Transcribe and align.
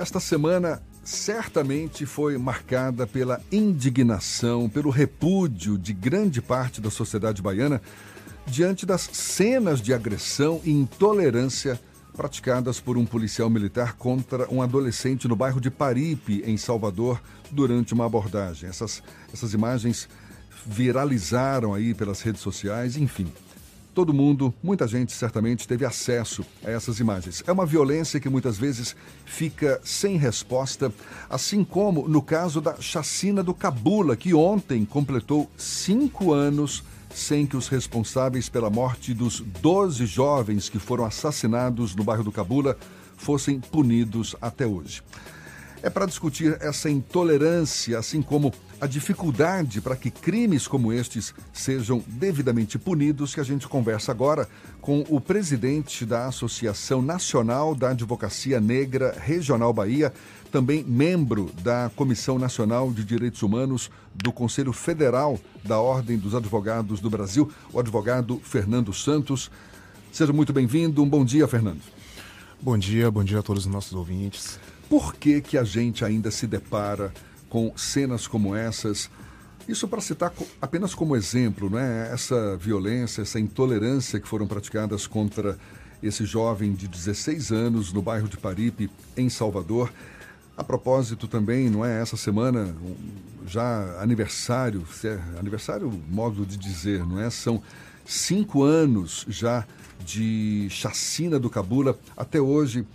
Esta 0.00 0.18
semana 0.18 0.80
certamente 1.04 2.06
foi 2.06 2.38
marcada 2.38 3.06
pela 3.06 3.38
indignação, 3.52 4.66
pelo 4.66 4.88
repúdio 4.88 5.76
de 5.76 5.92
grande 5.92 6.40
parte 6.40 6.80
da 6.80 6.90
sociedade 6.90 7.42
baiana 7.42 7.82
diante 8.46 8.86
das 8.86 9.02
cenas 9.02 9.78
de 9.78 9.92
agressão 9.92 10.58
e 10.64 10.70
intolerância 10.70 11.78
praticadas 12.16 12.80
por 12.80 12.96
um 12.96 13.04
policial 13.04 13.50
militar 13.50 13.92
contra 13.92 14.50
um 14.50 14.62
adolescente 14.62 15.28
no 15.28 15.36
bairro 15.36 15.60
de 15.60 15.70
Paripe, 15.70 16.42
em 16.46 16.56
Salvador, 16.56 17.20
durante 17.50 17.92
uma 17.92 18.06
abordagem. 18.06 18.70
Essas, 18.70 19.02
essas 19.34 19.52
imagens 19.52 20.08
viralizaram 20.64 21.74
aí 21.74 21.92
pelas 21.92 22.22
redes 22.22 22.40
sociais, 22.40 22.96
enfim. 22.96 23.30
Todo 24.00 24.14
mundo, 24.14 24.54
muita 24.62 24.88
gente 24.88 25.12
certamente 25.12 25.68
teve 25.68 25.84
acesso 25.84 26.42
a 26.64 26.70
essas 26.70 27.00
imagens. 27.00 27.44
É 27.46 27.52
uma 27.52 27.66
violência 27.66 28.18
que 28.18 28.30
muitas 28.30 28.56
vezes 28.56 28.96
fica 29.26 29.78
sem 29.84 30.16
resposta, 30.16 30.90
assim 31.28 31.62
como 31.62 32.08
no 32.08 32.22
caso 32.22 32.62
da 32.62 32.80
chacina 32.80 33.42
do 33.42 33.52
Cabula, 33.52 34.16
que 34.16 34.32
ontem 34.32 34.86
completou 34.86 35.50
cinco 35.54 36.32
anos 36.32 36.82
sem 37.14 37.44
que 37.44 37.58
os 37.58 37.68
responsáveis 37.68 38.48
pela 38.48 38.70
morte 38.70 39.12
dos 39.12 39.40
12 39.60 40.06
jovens 40.06 40.70
que 40.70 40.78
foram 40.78 41.04
assassinados 41.04 41.94
no 41.94 42.02
bairro 42.02 42.24
do 42.24 42.32
Cabula 42.32 42.78
fossem 43.18 43.60
punidos 43.60 44.34
até 44.40 44.66
hoje. 44.66 45.02
É 45.82 45.90
para 45.90 46.06
discutir 46.06 46.56
essa 46.62 46.88
intolerância, 46.88 47.98
assim 47.98 48.22
como 48.22 48.50
a 48.80 48.86
dificuldade 48.86 49.80
para 49.80 49.94
que 49.94 50.10
crimes 50.10 50.66
como 50.66 50.92
estes 50.92 51.34
sejam 51.52 52.02
devidamente 52.06 52.78
punidos, 52.78 53.34
que 53.34 53.40
a 53.40 53.44
gente 53.44 53.68
conversa 53.68 54.10
agora 54.10 54.48
com 54.80 55.04
o 55.08 55.20
presidente 55.20 56.06
da 56.06 56.26
Associação 56.26 57.02
Nacional 57.02 57.74
da 57.74 57.90
Advocacia 57.90 58.58
Negra 58.58 59.14
Regional 59.20 59.72
Bahia, 59.72 60.12
também 60.50 60.82
membro 60.82 61.50
da 61.62 61.90
Comissão 61.94 62.38
Nacional 62.38 62.90
de 62.90 63.04
Direitos 63.04 63.42
Humanos 63.42 63.90
do 64.14 64.32
Conselho 64.32 64.72
Federal 64.72 65.38
da 65.62 65.78
Ordem 65.78 66.16
dos 66.16 66.34
Advogados 66.34 67.00
do 67.00 67.10
Brasil, 67.10 67.52
o 67.72 67.78
advogado 67.78 68.40
Fernando 68.42 68.92
Santos. 68.92 69.50
Seja 70.10 70.32
muito 70.32 70.52
bem-vindo. 70.52 71.02
Um 71.02 71.08
bom 71.08 71.24
dia, 71.24 71.46
Fernando. 71.46 71.80
Bom 72.60 72.76
dia, 72.76 73.10
bom 73.10 73.22
dia 73.22 73.38
a 73.38 73.42
todos 73.42 73.66
os 73.66 73.72
nossos 73.72 73.92
ouvintes. 73.92 74.58
Por 74.88 75.14
que, 75.14 75.40
que 75.40 75.56
a 75.56 75.64
gente 75.64 76.04
ainda 76.04 76.30
se 76.30 76.46
depara 76.46 77.12
com 77.50 77.76
cenas 77.76 78.26
como 78.26 78.56
essas? 78.56 79.10
Isso 79.68 79.86
para 79.86 80.00
citar 80.00 80.32
apenas 80.62 80.94
como 80.94 81.14
exemplo, 81.14 81.68
né? 81.68 82.08
essa 82.10 82.56
violência, 82.56 83.20
essa 83.22 83.38
intolerância 83.38 84.18
que 84.18 84.26
foram 84.26 84.46
praticadas 84.46 85.06
contra 85.06 85.58
esse 86.02 86.24
jovem 86.24 86.72
de 86.72 86.88
16 86.88 87.52
anos 87.52 87.92
no 87.92 88.00
bairro 88.00 88.28
de 88.28 88.38
Paripe, 88.38 88.90
em 89.16 89.28
Salvador. 89.28 89.92
A 90.56 90.64
propósito 90.64 91.28
também, 91.28 91.68
não 91.68 91.84
é 91.84 92.00
essa 92.00 92.16
semana, 92.16 92.74
já 93.46 94.00
aniversário, 94.00 94.86
é 95.04 95.38
aniversário 95.38 95.90
modo 96.08 96.46
de 96.46 96.56
dizer, 96.56 97.04
não 97.04 97.20
é? 97.20 97.28
São 97.30 97.62
cinco 98.06 98.62
anos 98.62 99.26
já 99.28 99.66
de 100.04 100.68
chacina 100.70 101.38
do 101.38 101.50
Cabula. 101.50 101.98
Até 102.16 102.40
hoje, 102.40 102.86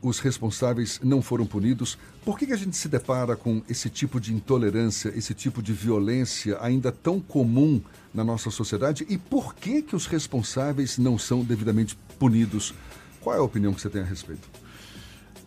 os 0.00 0.20
responsáveis 0.20 1.00
não 1.02 1.20
foram 1.20 1.46
punidos. 1.46 1.98
Por 2.24 2.38
que, 2.38 2.46
que 2.46 2.52
a 2.52 2.56
gente 2.56 2.76
se 2.76 2.88
depara 2.88 3.36
com 3.36 3.62
esse 3.68 3.90
tipo 3.90 4.20
de 4.20 4.32
intolerância, 4.32 5.12
esse 5.16 5.34
tipo 5.34 5.62
de 5.62 5.72
violência 5.72 6.58
ainda 6.60 6.92
tão 6.92 7.20
comum 7.20 7.80
na 8.14 8.22
nossa 8.22 8.50
sociedade? 8.50 9.06
E 9.08 9.18
por 9.18 9.54
que, 9.54 9.82
que 9.82 9.96
os 9.96 10.06
responsáveis 10.06 10.98
não 10.98 11.18
são 11.18 11.44
devidamente 11.44 11.96
punidos? 12.18 12.74
Qual 13.20 13.34
é 13.34 13.38
a 13.38 13.42
opinião 13.42 13.72
que 13.74 13.80
você 13.80 13.90
tem 13.90 14.02
a 14.02 14.04
respeito? 14.04 14.48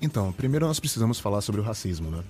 Então, 0.01 0.31
primeiro 0.33 0.67
nós 0.67 0.79
precisamos 0.79 1.19
falar 1.19 1.41
sobre 1.41 1.61
o 1.61 1.63
racismo, 1.63 2.09
né? 2.09 2.23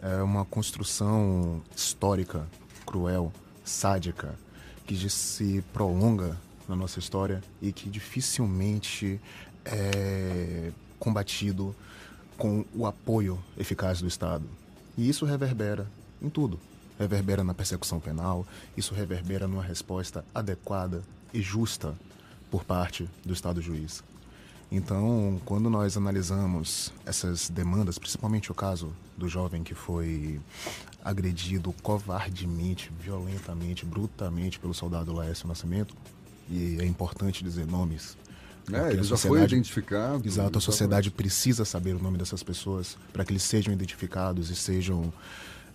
É 0.00 0.22
uma 0.22 0.44
construção 0.44 1.60
histórica, 1.76 2.46
cruel, 2.86 3.32
sádica, 3.64 4.38
que 4.86 5.08
se 5.10 5.62
prolonga 5.72 6.38
na 6.68 6.76
nossa 6.76 6.98
história 6.98 7.42
e 7.60 7.72
que 7.72 7.90
dificilmente 7.90 9.20
é 9.64 10.70
combatido 10.98 11.74
com 12.36 12.64
o 12.74 12.86
apoio 12.86 13.38
eficaz 13.56 14.00
do 14.00 14.06
Estado. 14.08 14.44
E 14.96 15.08
isso 15.08 15.24
reverbera 15.24 15.86
em 16.20 16.28
tudo. 16.28 16.58
Reverbera 16.98 17.44
na 17.44 17.54
persecução 17.54 18.00
penal, 18.00 18.46
isso 18.76 18.94
reverbera 18.94 19.46
numa 19.46 19.62
resposta 19.62 20.24
adequada 20.34 21.02
e 21.32 21.40
justa 21.40 21.94
por 22.50 22.64
parte 22.64 23.08
do 23.24 23.32
Estado 23.32 23.62
juiz. 23.62 24.02
Então, 24.70 25.40
quando 25.44 25.70
nós 25.70 25.96
analisamos 25.96 26.92
essas 27.06 27.48
demandas, 27.48 27.98
principalmente 27.98 28.52
o 28.52 28.54
caso 28.54 28.92
do 29.16 29.28
jovem 29.28 29.62
que 29.62 29.74
foi 29.74 30.40
agredido 31.02 31.72
covardemente, 31.82 32.92
violentamente, 33.00 33.86
brutalmente 33.86 34.58
pelo 34.58 34.74
soldado 34.74 35.12
Laércio 35.12 35.48
Nascimento, 35.48 35.96
e 36.50 36.76
é 36.80 36.84
importante 36.84 37.42
dizer 37.42 37.66
nomes 37.66 38.16
é, 38.72 38.92
ele 38.92 39.02
já 39.02 39.16
foi 39.16 39.42
identificado. 39.42 40.26
Exato, 40.26 40.58
a 40.58 40.60
sociedade 40.60 41.10
precisa 41.10 41.64
saber 41.64 41.94
o 41.94 42.02
nome 42.02 42.18
dessas 42.18 42.42
pessoas 42.42 42.96
para 43.12 43.24
que 43.24 43.32
eles 43.32 43.42
sejam 43.42 43.72
identificados 43.72 44.50
e 44.50 44.56
sejam 44.56 45.12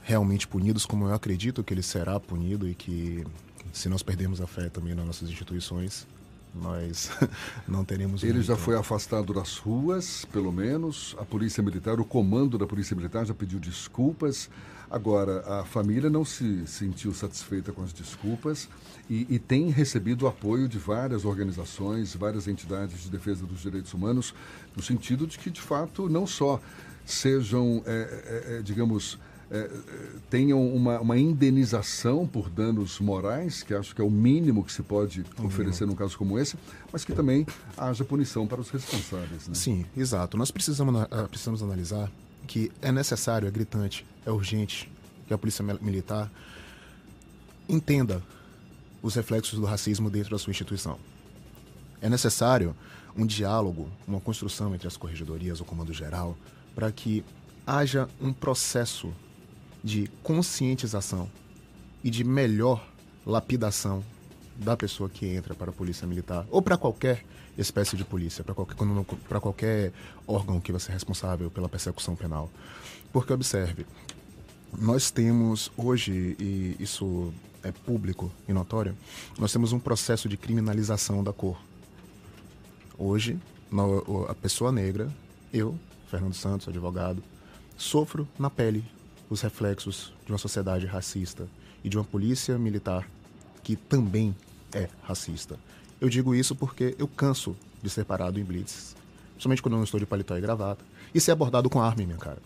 realmente 0.03 0.47
punidos, 0.47 0.85
como 0.85 1.07
eu 1.07 1.13
acredito 1.13 1.63
que 1.63 1.73
ele 1.73 1.81
será 1.81 2.19
punido 2.19 2.67
e 2.67 2.75
que 2.75 3.25
se 3.71 3.89
nós 3.89 4.03
perdermos 4.03 4.41
a 4.41 4.47
fé 4.47 4.69
também 4.69 4.93
nas 4.93 5.05
nossas 5.05 5.29
instituições, 5.29 6.05
nós 6.53 7.09
não 7.67 7.83
teremos. 7.83 8.23
Ele 8.23 8.41
já 8.41 8.55
foi 8.55 8.75
afastado 8.75 9.33
das 9.33 9.57
ruas, 9.57 10.25
pelo 10.25 10.51
menos. 10.51 11.15
A 11.19 11.25
Polícia 11.25 11.63
Militar, 11.63 11.99
o 11.99 12.05
comando 12.05 12.57
da 12.57 12.67
Polícia 12.67 12.95
Militar 12.95 13.25
já 13.25 13.33
pediu 13.33 13.59
desculpas. 13.59 14.49
Agora, 14.93 15.43
a 15.47 15.65
família 15.65 16.07
não 16.07 16.23
se 16.23 16.67
sentiu 16.67 17.15
satisfeita 17.15 17.71
com 17.71 17.81
as 17.81 17.91
desculpas 17.91 18.69
e, 19.09 19.25
e, 19.27 19.39
tem 19.39 19.71
recebido 19.71 20.25
o 20.25 20.27
apoio 20.27 20.67
de 20.67 20.77
várias 20.77 21.25
organizações, 21.25 22.13
várias 22.13 22.47
entidades 22.47 23.01
de 23.01 23.09
defesa 23.09 23.43
dos 23.43 23.63
direitos 23.63 23.91
humanos, 23.91 24.35
no 24.77 24.83
sentido 24.83 25.25
de 25.25 25.39
que, 25.39 25.49
de 25.49 25.59
fato, 25.59 26.07
não 26.07 26.27
só 26.27 26.61
sejam, 27.03 27.81
é, 27.87 27.91
é, 27.91 28.57
é 28.57 28.61
digamos, 28.61 29.17
é, 29.49 29.67
tenham 30.29 30.63
uma, 30.63 30.99
uma, 30.99 31.17
indenização 31.17 32.27
por 32.27 32.47
danos 32.47 32.99
morais, 32.99 33.63
que 33.63 33.73
acho 33.73 33.95
que 33.95 34.01
é 34.01 34.03
o 34.03 34.11
mínimo 34.11 34.63
que 34.63 34.71
se 34.71 34.83
pode 34.83 35.25
oferecer 35.43 35.87
num 35.87 35.95
caso 35.95 36.15
como 36.15 36.37
esse, 36.37 36.55
mas 36.91 37.03
que 37.03 37.13
também 37.13 37.47
haja 37.75 38.05
punição 38.05 38.45
para 38.45 38.61
os 38.61 38.69
responsáveis. 38.69 39.47
Né? 39.47 39.55
Sim, 39.55 39.85
exato. 39.97 40.37
Nós 40.37 40.51
precisamos, 40.51 41.01
uh, 41.01 41.27
precisamos 41.29 41.63
analisar 41.63 42.11
que 42.45 42.71
é 42.79 42.91
necessário, 42.91 43.47
é 43.47 43.51
gritante, 43.51 44.05
é 44.25 44.31
urgente 44.31 44.89
que 45.28 45.34
a 45.34 45.38
Polícia 45.38 45.63
Militar 45.81 46.31
entenda 47.67 48.22
os 49.01 49.16
reflexos 49.16 49.59
do 49.59 49.66
racismo 49.66 50.09
dentro 50.09 50.31
da 50.31 50.39
sua 50.39 50.51
instituição. 50.51 50.97
É 52.01 52.09
necessário 52.09 52.75
um 53.16 53.25
diálogo, 53.25 53.89
uma 54.07 54.19
construção 54.19 54.73
entre 54.73 54.88
as 54.88 54.97
corregedorias, 54.97 55.59
o 55.59 55.66
comando 55.66 55.94
geral, 55.94 56.38
para 56.73 56.91
que 56.91 57.23
haja 57.66 58.09
um 58.19 58.33
processo 58.33 59.13
de 59.83 60.09
conscientização 60.22 61.29
e 62.03 62.09
de 62.09 62.23
melhor 62.23 62.85
lapidação 63.25 64.03
da 64.56 64.75
pessoa 64.78 65.09
que 65.09 65.25
entra 65.25 65.53
para 65.53 65.69
a 65.69 65.73
polícia 65.73 66.07
militar 66.07 66.45
ou 66.50 66.62
para 66.62 66.78
qualquer 66.78 67.23
espécie 67.57 67.95
de 67.95 68.03
polícia, 68.03 68.44
para 68.44 68.53
qualquer, 68.53 69.39
qualquer 69.39 69.94
órgão 70.28 70.59
que 70.59 70.72
vai 70.72 70.81
ser 70.81 70.91
responsável 70.91 71.51
pela 71.51 71.69
persecução 71.69 72.16
penal. 72.16 72.50
Porque, 73.12 73.31
observe, 73.31 73.85
nós 74.78 75.11
temos 75.11 75.72
hoje, 75.78 76.35
e 76.39 76.75
isso 76.79 77.34
é 77.63 77.72
público 77.72 78.31
e 78.47 78.53
notório, 78.53 78.95
nós 79.38 79.51
temos 79.51 79.72
um 79.72 79.79
processo 79.79 80.28
de 80.28 80.35
criminalização 80.35 81.23
da 81.23 81.31
cor. 81.31 81.57
Hoje, 82.97 83.39
a 84.28 84.35
pessoa 84.35 84.72
negra, 84.72 85.12
eu, 85.51 85.78
Fernando 86.09 86.33
Santos, 86.33 86.67
advogado, 86.67 87.23
sofro 87.78 88.27
na 88.38 88.50
pele 88.50 88.86
os 89.30 89.42
reflexos 89.42 90.13
de 90.25 90.31
uma 90.31 90.38
sociedade 90.38 90.86
racista 90.86 91.47
e 91.83 91.89
de 91.89 91.97
uma 91.97 92.03
polícia 92.03 92.57
militar 92.57 93.09
que 93.63 93.75
também 93.75 94.36
é 94.74 94.89
racista. 95.01 95.57
Eu 96.00 96.09
digo 96.09 96.36
isso 96.36 96.56
porque 96.56 96.95
eu 97.00 97.07
canso 97.07 97.56
de 97.81 97.89
ser 97.89 98.06
parado 98.06 98.39
em 98.39 98.44
blitz, 98.44 98.95
principalmente 99.31 99.62
quando 99.62 99.74
eu 99.74 99.77
não 99.77 99.86
estou 99.86 100.00
de 100.00 100.06
paletó 100.06 100.38
e 100.38 100.42
gravata, 100.42 100.83
e 101.13 101.19
ser 101.19 101.31
abordado 101.31 101.69
com 101.69 101.81
arma 101.81 102.03
em 102.03 102.06
minha 102.06 102.18
cara. 102.18 102.42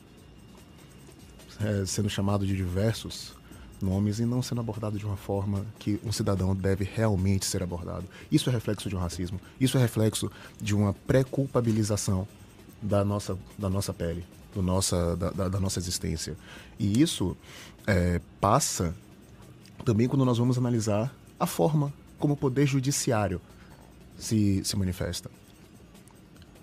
É, 1.60 1.86
sendo 1.86 2.10
chamado 2.10 2.46
de 2.46 2.56
diversos 2.56 3.34
nomes 3.82 4.20
e 4.20 4.26
não 4.26 4.42
sendo 4.42 4.62
abordado 4.62 4.98
de 4.98 5.06
uma 5.06 5.18
forma 5.18 5.66
que 5.80 6.00
um 6.04 6.12
cidadão 6.12 6.56
deve 6.56 6.84
realmente 6.84 7.46
ser 7.46 7.64
abordado. 7.64 8.06
Isso 8.32 8.50
é 8.50 8.54
reflexo 8.54 8.90
de 8.90 8.96
um 8.96 9.00
racismo, 9.00 9.40
isso 9.60 9.78
é 9.78 9.82
reflexo 9.82 10.32
de 10.62 10.76
uma 10.76 10.94
pré-culpabilização 10.94 12.28
da 12.82 13.04
nossa, 13.04 13.38
da 13.58 13.70
nossa 13.70 13.94
pele, 13.94 14.24
do 14.54 14.62
nossa, 14.62 15.16
da, 15.16 15.30
da, 15.32 15.50
da 15.50 15.60
nossa 15.60 15.80
existência. 15.80 16.36
E 16.78 17.02
isso 17.02 17.36
é, 17.86 18.22
passa 18.40 18.96
também 19.86 20.08
quando 20.08 20.26
nós 20.26 20.38
vamos 20.38 20.58
analisar 20.58 21.14
a 21.40 21.46
forma 21.46 21.94
como 22.20 22.34
o 22.34 22.38
poder 22.38 22.66
judiciário 22.66 23.42
se, 24.18 24.64
se 24.64 24.76
manifesta. 24.76 25.30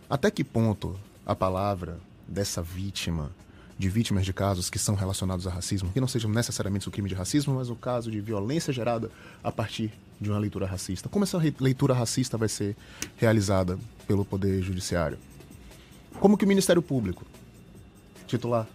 Até 0.09 0.31
que 0.31 0.45
ponto 0.45 0.99
a 1.25 1.35
palavra 1.35 1.99
dessa 2.29 2.61
vítima, 2.61 3.31
de 3.79 3.89
vítimas 3.89 4.25
de 4.25 4.33
casos 4.33 4.71
que 4.71 4.79
são 4.79 4.95
relacionados 4.95 5.47
a 5.47 5.51
racismo, 5.51 5.91
que 5.93 6.01
não 6.01 6.09
sejam 6.09 6.31
necessariamente 6.31 6.89
o 6.89 6.91
crime 6.91 7.09
de 7.09 7.15
racismo, 7.15 7.55
mas 7.55 7.71
o 7.71 7.77
caso 7.77 8.11
de 8.11 8.21
violência 8.21 8.73
gerada 8.73 9.11
a 9.43 9.51
partir 9.51 9.93
de 10.21 10.31
uma 10.31 10.39
leitura 10.39 10.67
racista. 10.67 11.09
Como 11.09 11.25
essa 11.25 11.39
leitura 11.61 11.93
racista 11.93 12.39
vai 12.39 12.49
ser 12.49 12.77
realizada 13.17 13.79
pelo 14.07 14.25
Poder 14.25 14.63
Judiciário? 14.63 15.19
Como 16.21 16.39
que 16.39 16.45
o 16.45 16.49
Ministério 16.49 16.81
Público, 16.81 17.25
titular 18.27 18.67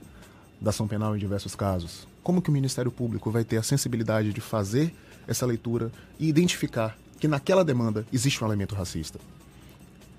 da 0.59 0.71
ação 0.71 0.87
penal 0.87 1.15
em 1.15 1.19
diversos 1.19 1.55
casos, 1.55 2.07
como 2.21 2.41
que 2.41 2.49
o 2.49 2.53
Ministério 2.53 2.91
Público 2.91 3.31
vai 3.31 3.43
ter 3.43 3.57
a 3.57 3.63
sensibilidade 3.63 4.33
de 4.33 4.41
fazer 4.41 4.93
essa 5.27 5.45
leitura 5.45 5.91
e 6.19 6.27
identificar 6.27 6.97
que 7.19 7.27
naquela 7.27 7.63
demanda 7.63 8.05
existe 8.11 8.43
um 8.43 8.47
elemento 8.47 8.75
racista? 8.75 9.19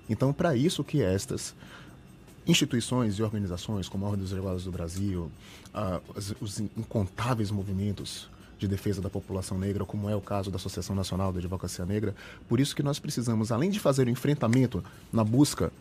Então, 0.09 0.33
para 0.33 0.55
isso 0.55 0.83
que 0.83 1.01
estas 1.01 1.55
instituições 2.47 3.15
e 3.15 3.23
organizações 3.23 3.87
como 3.87 4.05
a 4.05 4.09
Ordem 4.09 4.23
dos 4.23 4.33
Advogados 4.33 4.63
do 4.63 4.71
Brasil, 4.71 5.31
uh, 5.73 6.01
os, 6.39 6.59
incontáveis 6.59 7.51
movimentos 7.51 8.29
de 8.57 8.67
defesa 8.67 9.01
da 9.01 9.09
população 9.09 9.57
negra, 9.57 9.85
como 9.85 10.09
é 10.09 10.15
o 10.15 10.21
caso 10.21 10.51
da 10.51 10.57
Associação 10.57 10.95
Nacional 10.95 11.33
da 11.33 11.39
Advocacia 11.39 11.85
Negra. 11.85 12.15
Por 12.47 12.59
isso 12.59 12.75
que 12.75 12.83
nós 12.83 12.99
precisamos, 12.99 13.51
além 13.51 13.71
de 13.71 13.79
fazer 13.79 14.05
o 14.07 14.09
enfrentamento 14.09 14.83
na 15.11 15.23
busca 15.23 15.71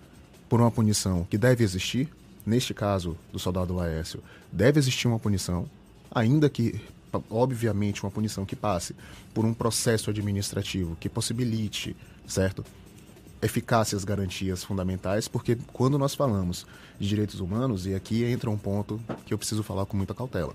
por 0.49 0.61
uma 0.61 0.71
punição 0.71 1.27
que 1.29 1.37
deve 1.37 1.63
existir, 1.63 2.09
neste 2.45 2.73
caso 2.73 3.17
do 3.33 3.39
soldado 3.39 3.75
Laércio, 3.75 4.23
deve 4.51 4.79
existir 4.79 5.07
uma 5.07 5.19
punição, 5.19 5.69
ainda 6.11 6.49
que, 6.49 6.81
obviamente, 7.31 8.03
uma 8.03 8.11
punição 8.11 8.47
que 8.47 8.57
passe 8.57 8.97
por 9.35 9.45
um 9.45 9.53
processo 9.53 10.09
administrativo 10.09 10.97
que 10.99 11.09
possibilite, 11.09 11.95
certo? 12.27 12.65
Eficácia 13.43 13.97
as 13.97 14.05
garantias 14.05 14.63
fundamentais, 14.63 15.29
porque 15.29 15.57
quando 15.73 15.99
nós 15.99 16.15
falamos 16.15 16.67
de 16.99 17.09
direitos 17.09 17.41
humanos, 17.41 17.87
e 17.87 17.95
aqui 17.95 18.25
entra 18.25 18.51
um 18.51 18.59
ponto 18.59 19.01
que 19.25 19.33
eu 19.33 19.39
preciso 19.39 19.63
falar 19.63 19.87
com 19.87 19.97
muita 19.97 20.15
cautela, 20.15 20.55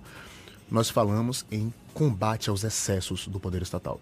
nós 0.70 0.90
falamos 0.90 1.46
em 1.52 1.74
combate 1.94 2.50
aos 2.50 2.64
excessos 2.64 3.28
do 3.28 3.40
poder 3.40 3.62
estatal. 3.62 4.00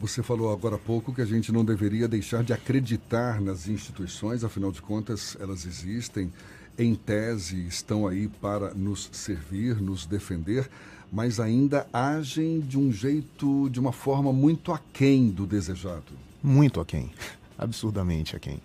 Você 0.00 0.22
falou 0.22 0.52
agora 0.52 0.76
há 0.76 0.78
pouco 0.78 1.12
que 1.12 1.20
a 1.20 1.26
gente 1.26 1.50
não 1.50 1.64
deveria 1.64 2.06
deixar 2.06 2.44
de 2.44 2.52
acreditar 2.52 3.40
nas 3.40 3.66
instituições, 3.66 4.44
afinal 4.44 4.70
de 4.70 4.80
contas, 4.80 5.36
elas 5.40 5.66
existem, 5.66 6.32
em 6.78 6.94
tese, 6.94 7.66
estão 7.66 8.06
aí 8.06 8.28
para 8.28 8.72
nos 8.72 9.10
servir, 9.12 9.82
nos 9.82 10.06
defender, 10.06 10.70
mas 11.10 11.40
ainda 11.40 11.86
agem 11.92 12.60
de 12.60 12.78
um 12.78 12.92
jeito, 12.92 13.68
de 13.70 13.80
uma 13.80 13.92
forma 13.92 14.32
muito 14.32 14.72
aquém 14.72 15.30
do 15.30 15.46
desejado. 15.46 16.12
Muito 16.40 16.80
aquém 16.80 17.10
absurdamente 17.58 18.36
a 18.36 18.38
quem. 18.38 18.60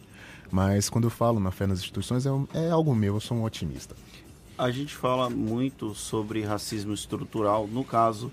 Mas 0.51 0.89
quando 0.89 1.05
eu 1.05 1.09
falo 1.09 1.39
na 1.39 1.49
fé 1.49 1.65
nas 1.65 1.79
instituições, 1.79 2.25
é, 2.25 2.29
é 2.53 2.69
algo 2.69 2.93
meu, 2.93 3.15
eu 3.15 3.19
sou 3.19 3.35
um 3.37 3.43
otimista. 3.43 3.95
A 4.57 4.69
gente 4.69 4.95
fala 4.95 5.29
muito 5.29 5.95
sobre 5.95 6.43
racismo 6.43 6.93
estrutural. 6.93 7.67
No 7.67 7.83
caso 7.83 8.31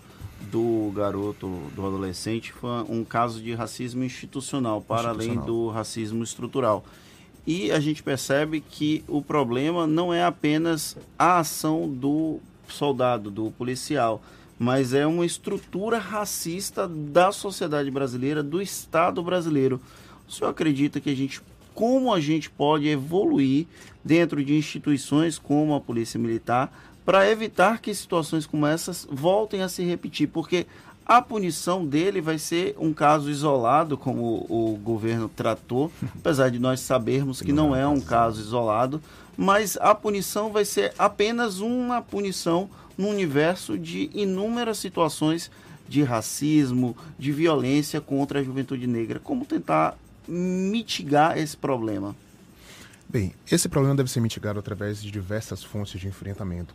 do 0.51 0.93
garoto, 0.95 1.49
do 1.75 1.87
adolescente, 1.87 2.53
foi 2.53 2.85
um 2.89 3.05
caso 3.05 3.43
de 3.43 3.55
racismo 3.55 4.05
institucional, 4.05 4.83
para 4.83 5.11
institucional. 5.11 5.45
além 5.45 5.47
do 5.47 5.71
racismo 5.71 6.23
estrutural. 6.23 6.85
E 7.47 7.73
a 7.73 7.81
gente 7.81 8.03
percebe 8.03 8.61
que 8.61 9.03
o 9.09 9.23
problema 9.23 9.87
não 9.87 10.13
é 10.13 10.23
apenas 10.23 10.97
a 11.19 11.39
ação 11.39 11.89
do 11.89 12.39
soldado, 12.69 13.31
do 13.31 13.51
policial, 13.53 14.23
mas 14.59 14.93
é 14.93 15.07
uma 15.07 15.25
estrutura 15.25 15.99
racista 15.99 16.87
da 16.87 17.33
sociedade 17.33 17.91
brasileira, 17.91 18.43
do 18.43 18.61
Estado 18.61 19.23
brasileiro. 19.23 19.81
O 20.31 20.33
senhor 20.33 20.51
acredita 20.51 21.01
que 21.01 21.11
a 21.11 21.15
gente, 21.15 21.43
como 21.75 22.15
a 22.15 22.21
gente 22.21 22.49
pode 22.49 22.87
evoluir 22.87 23.67
dentro 24.05 24.45
de 24.45 24.57
instituições 24.57 25.37
como 25.37 25.75
a 25.75 25.81
Polícia 25.81 26.21
Militar 26.21 26.73
para 27.05 27.29
evitar 27.29 27.81
que 27.81 27.93
situações 27.93 28.47
como 28.47 28.65
essas 28.65 29.09
voltem 29.11 29.61
a 29.61 29.69
se 29.69 29.83
repetir? 29.83 30.29
Porque 30.29 30.69
a 31.05 31.21
punição 31.21 31.85
dele 31.85 32.21
vai 32.21 32.39
ser 32.39 32.77
um 32.79 32.93
caso 32.93 33.29
isolado, 33.29 33.99
como 33.99 34.47
o 34.49 34.79
governo 34.81 35.29
tratou, 35.29 35.91
apesar 36.21 36.49
de 36.49 36.61
nós 36.61 36.79
sabermos 36.79 37.43
que 37.43 37.53
não 37.53 37.75
é 37.75 37.85
um 37.89 38.01
caso 38.01 38.41
isolado, 38.41 39.03
mas 39.37 39.77
a 39.81 39.97
punição 39.97 40.53
vai 40.53 40.65
ser 40.65 40.95
apenas 40.97 41.59
uma 41.59 42.01
punição 42.01 42.71
no 42.97 43.09
universo 43.09 43.77
de 43.77 44.09
inúmeras 44.15 44.79
situações 44.79 45.51
de 45.89 46.05
racismo, 46.05 46.97
de 47.19 47.33
violência 47.33 48.01
contra 48.01 48.39
a 48.39 48.45
juventude 48.45 48.87
negra. 48.87 49.19
Como 49.19 49.45
tentar 49.45 49.99
mitigar 50.27 51.39
esse 51.39 51.57
problema? 51.57 52.15
Bem, 53.09 53.35
esse 53.51 53.69
problema 53.69 53.97
deve 53.97 54.11
ser 54.11 54.21
mitigado 54.21 54.59
através 54.59 55.03
de 55.03 55.11
diversas 55.11 55.65
fontes 55.65 56.01
de 56.01 56.07
enfrentamento. 56.07 56.75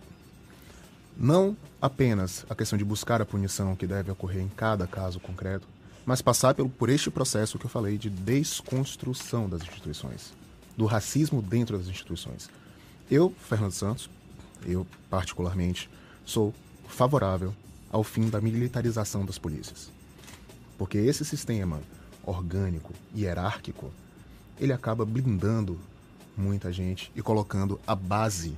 Não 1.17 1.55
apenas 1.81 2.45
a 2.49 2.55
questão 2.55 2.77
de 2.77 2.83
buscar 2.83 3.21
a 3.21 3.25
punição 3.25 3.75
que 3.75 3.87
deve 3.87 4.11
ocorrer 4.11 4.41
em 4.41 4.49
cada 4.49 4.85
caso 4.85 5.19
concreto, 5.19 5.65
mas 6.05 6.21
passar 6.21 6.53
pelo, 6.53 6.69
por 6.69 6.89
este 6.89 7.09
processo 7.09 7.57
que 7.57 7.65
eu 7.65 7.69
falei 7.69 7.97
de 7.97 8.09
desconstrução 8.09 9.47
das 9.47 9.61
instituições, 9.61 10.33
do 10.75 10.85
racismo 10.85 11.41
dentro 11.41 11.77
das 11.77 11.87
instituições. 11.87 12.49
Eu, 13.09 13.33
Fernando 13.47 13.71
Santos, 13.71 14.09
eu 14.65 14.85
particularmente, 15.09 15.89
sou 16.25 16.53
favorável 16.87 17.53
ao 17.89 18.03
fim 18.03 18.29
da 18.29 18.41
militarização 18.41 19.25
das 19.25 19.37
polícias. 19.37 19.89
Porque 20.77 20.97
esse 20.97 21.23
sistema 21.23 21.79
orgânico, 22.25 22.93
hierárquico, 23.15 23.91
ele 24.59 24.73
acaba 24.73 25.05
blindando 25.05 25.79
muita 26.35 26.71
gente 26.71 27.11
e 27.15 27.21
colocando 27.21 27.79
a 27.85 27.95
base, 27.95 28.57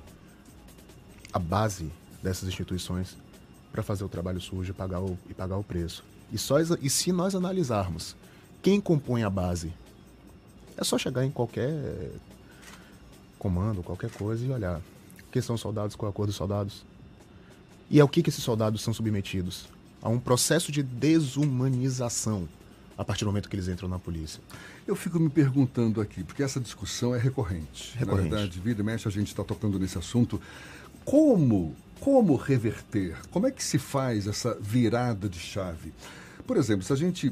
a 1.31 1.39
base 1.39 1.91
dessas 2.21 2.47
instituições 2.47 3.17
para 3.71 3.83
fazer 3.83 4.03
o 4.03 4.09
trabalho 4.09 4.39
sujo 4.39 4.71
e 4.71 4.73
pagar 4.73 5.01
o, 5.01 5.17
e 5.29 5.33
pagar 5.33 5.57
o 5.57 5.63
preço. 5.63 6.03
E, 6.31 6.37
só, 6.37 6.57
e 6.59 6.89
se 6.89 7.11
nós 7.11 7.35
analisarmos 7.35 8.15
quem 8.61 8.81
compõe 8.81 9.23
a 9.23 9.29
base, 9.29 9.73
é 10.75 10.83
só 10.83 10.97
chegar 10.97 11.25
em 11.25 11.31
qualquer 11.31 12.11
comando, 13.37 13.83
qualquer 13.83 14.09
coisa 14.09 14.45
e 14.45 14.51
olhar 14.51 14.81
quem 15.31 15.41
são 15.41 15.55
os 15.55 15.61
soldados, 15.61 15.95
qual 15.95 16.09
é 16.09 16.11
a 16.11 16.13
cor 16.13 16.25
dos 16.25 16.35
soldados. 16.35 16.83
E 17.89 17.99
ao 17.99 18.07
que, 18.07 18.23
que 18.23 18.29
esses 18.29 18.43
soldados 18.43 18.81
são 18.81 18.93
submetidos? 18.93 19.67
A 20.01 20.09
um 20.09 20.19
processo 20.19 20.71
de 20.71 20.81
desumanização 20.81 22.47
a 22.97 23.05
partir 23.05 23.23
do 23.23 23.27
momento 23.27 23.47
que 23.47 23.55
eles 23.55 23.67
entram 23.67 23.87
na 23.87 23.99
polícia. 23.99 24.41
Eu 24.87 24.95
fico 24.95 25.19
me 25.19 25.29
perguntando 25.29 26.01
aqui, 26.01 26.23
porque 26.23 26.41
essa 26.41 26.59
discussão 26.59 27.13
é 27.13 27.19
recorrente. 27.19 27.95
recorrente. 27.95 28.29
Na 28.29 28.37
verdade, 28.37 28.59
vida 28.59 28.81
e 28.81 28.83
mexe, 28.83 29.07
a 29.07 29.11
gente 29.11 29.27
está 29.27 29.43
tocando 29.43 29.77
nesse 29.77 29.97
assunto. 29.97 30.41
Como, 31.05 31.75
como 31.99 32.35
reverter? 32.35 33.15
Como 33.29 33.45
é 33.45 33.51
que 33.51 33.63
se 33.63 33.77
faz 33.77 34.25
essa 34.25 34.57
virada 34.59 35.29
de 35.29 35.39
chave? 35.39 35.93
Por 36.45 36.57
exemplo, 36.57 36.83
se 36.83 36.91
a 36.91 36.95
gente 36.95 37.31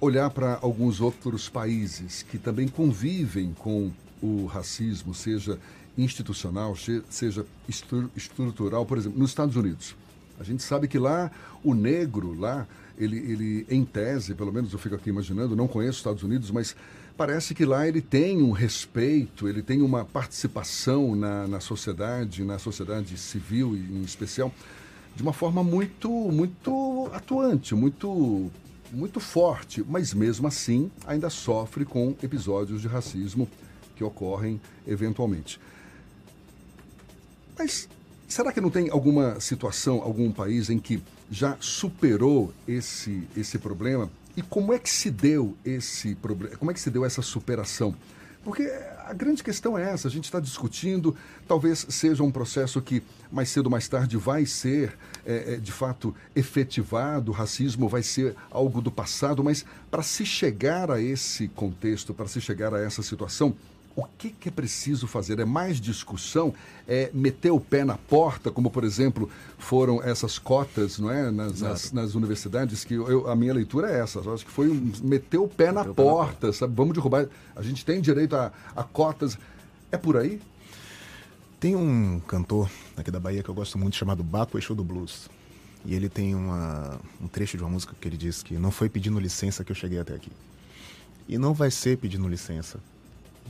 olhar 0.00 0.30
para 0.30 0.58
alguns 0.62 1.00
outros 1.00 1.48
países 1.48 2.22
que 2.22 2.38
também 2.38 2.68
convivem 2.68 3.52
com 3.54 3.90
o 4.22 4.46
racismo, 4.46 5.12
seja 5.12 5.58
institucional, 5.96 6.76
seja 7.08 7.44
estrutural, 8.16 8.86
por 8.86 8.96
exemplo, 8.96 9.18
nos 9.18 9.30
Estados 9.30 9.56
Unidos. 9.56 9.96
A 10.38 10.44
gente 10.44 10.62
sabe 10.62 10.86
que 10.86 10.98
lá 10.98 11.30
o 11.64 11.74
negro, 11.74 12.38
lá 12.38 12.66
ele, 12.98 13.16
ele, 13.16 13.66
em 13.70 13.84
tese, 13.84 14.34
pelo 14.34 14.52
menos 14.52 14.72
eu 14.72 14.78
fico 14.78 14.94
aqui 14.94 15.08
imaginando, 15.08 15.54
não 15.54 15.68
conheço 15.68 15.92
os 15.92 15.98
Estados 15.98 16.22
Unidos, 16.22 16.50
mas 16.50 16.74
parece 17.16 17.54
que 17.54 17.64
lá 17.64 17.86
ele 17.86 18.00
tem 18.00 18.42
um 18.42 18.50
respeito, 18.50 19.48
ele 19.48 19.62
tem 19.62 19.80
uma 19.82 20.04
participação 20.04 21.14
na, 21.14 21.46
na 21.46 21.60
sociedade, 21.60 22.44
na 22.44 22.58
sociedade 22.58 23.16
civil 23.16 23.76
em 23.76 24.02
especial, 24.02 24.52
de 25.14 25.22
uma 25.22 25.32
forma 25.32 25.62
muito, 25.62 26.08
muito 26.10 27.10
atuante, 27.12 27.74
muito, 27.74 28.50
muito 28.92 29.20
forte, 29.20 29.84
mas 29.88 30.12
mesmo 30.12 30.46
assim 30.46 30.90
ainda 31.06 31.30
sofre 31.30 31.84
com 31.84 32.16
episódios 32.22 32.82
de 32.82 32.88
racismo 32.88 33.48
que 33.96 34.04
ocorrem 34.04 34.60
eventualmente. 34.86 35.60
Mas 37.58 37.88
será 38.28 38.52
que 38.52 38.60
não 38.60 38.70
tem 38.70 38.90
alguma 38.90 39.40
situação, 39.40 40.02
algum 40.02 40.30
país 40.30 40.70
em 40.70 40.78
que 40.78 41.02
já 41.30 41.56
superou 41.58 42.52
esse, 42.66 43.26
esse 43.36 43.58
problema? 43.58 44.10
E 44.36 44.42
como 44.42 44.72
é 44.72 44.78
que 44.78 44.90
se 44.90 45.10
deu 45.10 45.56
esse 45.64 46.14
problema? 46.14 46.56
Como 46.56 46.70
é 46.70 46.74
que 46.74 46.80
se 46.80 46.90
deu 46.90 47.04
essa 47.04 47.22
superação? 47.22 47.94
Porque 48.44 48.62
a 49.04 49.12
grande 49.12 49.42
questão 49.42 49.76
é 49.76 49.90
essa, 49.90 50.06
a 50.06 50.10
gente 50.10 50.24
está 50.24 50.38
discutindo, 50.38 51.16
talvez 51.46 51.86
seja 51.88 52.22
um 52.22 52.30
processo 52.30 52.80
que 52.80 53.02
mais 53.32 53.48
cedo 53.48 53.66
ou 53.66 53.72
mais 53.72 53.88
tarde 53.88 54.16
vai 54.16 54.46
ser, 54.46 54.96
é, 55.26 55.54
é, 55.54 55.56
de 55.56 55.72
fato, 55.72 56.14
efetivado, 56.36 57.30
o 57.30 57.34
racismo 57.34 57.88
vai 57.88 58.02
ser 58.02 58.36
algo 58.50 58.80
do 58.80 58.90
passado, 58.90 59.42
mas 59.42 59.64
para 59.90 60.02
se 60.02 60.24
chegar 60.24 60.90
a 60.90 61.00
esse 61.00 61.48
contexto, 61.48 62.14
para 62.14 62.28
se 62.28 62.40
chegar 62.40 62.72
a 62.74 62.80
essa 62.80 63.02
situação, 63.02 63.56
o 63.98 64.04
que, 64.16 64.30
que, 64.30 64.48
é 64.48 64.52
preciso 64.52 65.08
fazer? 65.08 65.40
É 65.40 65.44
mais 65.44 65.80
discussão? 65.80 66.54
É 66.86 67.10
meter 67.12 67.50
o 67.50 67.58
pé 67.58 67.84
na 67.84 67.98
porta, 67.98 68.48
como 68.48 68.70
por 68.70 68.84
exemplo 68.84 69.28
foram 69.58 70.00
essas 70.00 70.38
cotas, 70.38 71.00
não 71.00 71.10
é, 71.10 71.32
nas, 71.32 71.60
nas, 71.60 71.92
nas 71.92 72.14
universidades? 72.14 72.84
Que 72.84 72.94
eu, 72.94 73.28
a 73.28 73.34
minha 73.34 73.52
leitura 73.52 73.90
é 73.90 73.98
essa. 73.98 74.20
Eu 74.20 74.32
acho 74.32 74.46
que 74.46 74.52
foi 74.52 74.68
um, 74.68 74.92
meter 75.02 75.38
o 75.38 75.48
pé, 75.48 75.72
na, 75.72 75.84
porta, 75.84 75.94
pé 75.94 76.04
na 76.04 76.10
porta, 76.12 76.52
sabe? 76.52 76.74
Vamos 76.76 76.94
derrubar. 76.94 77.26
A 77.56 77.60
gente 77.60 77.84
tem 77.84 78.00
direito 78.00 78.36
a, 78.36 78.52
a 78.76 78.84
cotas. 78.84 79.36
É 79.90 79.96
por 79.96 80.16
aí? 80.16 80.40
Tem 81.58 81.74
um 81.74 82.20
cantor 82.20 82.70
aqui 82.96 83.10
da 83.10 83.18
Bahia 83.18 83.42
que 83.42 83.48
eu 83.48 83.54
gosto 83.54 83.76
muito 83.76 83.96
chamado 83.96 84.22
Baco 84.22 84.56
Exu 84.56 84.76
do 84.76 84.84
Blues. 84.84 85.28
E 85.84 85.92
ele 85.92 86.08
tem 86.08 86.36
uma, 86.36 87.00
um 87.20 87.26
trecho 87.26 87.56
de 87.56 87.64
uma 87.64 87.70
música 87.70 87.96
que 88.00 88.06
ele 88.06 88.16
diz 88.16 88.44
que 88.44 88.54
não 88.58 88.70
foi 88.70 88.88
pedindo 88.88 89.18
licença 89.18 89.64
que 89.64 89.72
eu 89.72 89.76
cheguei 89.76 89.98
até 89.98 90.14
aqui. 90.14 90.30
E 91.28 91.36
não 91.36 91.52
vai 91.52 91.72
ser 91.72 91.98
pedindo 91.98 92.28
licença 92.28 92.78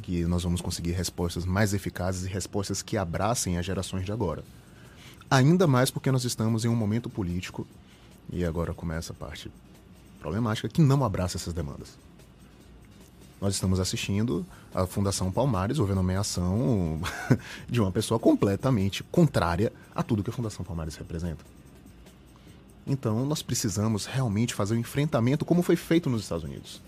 que 0.03 0.25
nós 0.25 0.43
vamos 0.43 0.61
conseguir 0.61 0.93
respostas 0.93 1.45
mais 1.45 1.75
eficazes 1.75 2.25
e 2.25 2.29
respostas 2.29 2.83
que 2.83 2.97
abracem 2.97 3.59
as 3.59 3.67
gerações 3.67 4.05
de 4.05 4.13
agora. 4.13 4.43
Ainda 5.31 5.67
mais 5.67 5.91
porque 5.91 6.11
nós 6.11 6.25
estamos 6.25 6.65
em 6.65 6.69
um 6.69 6.77
momento 6.77 7.11
político, 7.11 7.67
e 8.31 8.45
agora 8.45 8.73
começa 8.73 9.13
a 9.13 9.17
parte 9.17 9.51
problemática, 10.21 10.69
que 10.69 10.81
não 10.81 11.05
abraça 11.05 11.37
essas 11.37 11.55
demandas. 11.55 11.99
Nós 13.41 13.55
estamos 13.55 13.79
assistindo 13.79 14.45
a 14.75 14.87
Fundação 14.87 15.31
Palmares 15.31 15.79
houve 15.79 15.93
a 15.93 15.95
nomeação 15.95 17.01
de 17.69 17.81
uma 17.81 17.93
pessoa 17.93 18.19
completamente 18.19 19.03
contrária 19.05 19.73
a 19.95 20.03
tudo 20.03 20.25
que 20.25 20.31
a 20.31 20.33
Fundação 20.33 20.65
Palmares 20.65 20.97
representa. 20.97 21.45
Então, 22.87 23.25
nós 23.27 23.43
precisamos 23.43 24.07
realmente 24.07 24.55
fazer 24.55 24.75
um 24.75 24.79
enfrentamento 24.79 25.45
como 25.45 25.63
foi 25.63 25.77
feito 25.77 26.09
nos 26.09 26.23
Estados 26.23 26.45
Unidos. 26.45 26.81